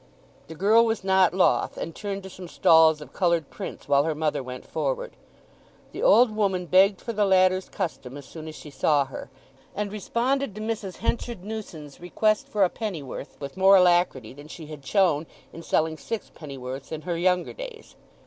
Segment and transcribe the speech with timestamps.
[0.47, 4.15] The girl was not loth, and turned to some stalls of coloured prints while her
[4.15, 5.15] mother went forward.
[5.91, 9.29] The old woman begged for the latter's custom as soon as she saw her,
[9.75, 10.97] and responded to Mrs.
[10.97, 15.97] Henchard Newson's request for a pennyworth with more alacrity than she had shown in selling
[15.99, 17.95] six pennyworths in her younger days.